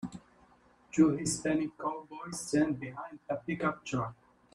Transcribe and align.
Two 0.91 1.09
hispanic 1.09 1.77
cowboys 1.77 2.39
stand 2.47 2.79
behind 2.79 3.19
a 3.29 3.35
pickup 3.35 3.85
truck. 3.85 4.15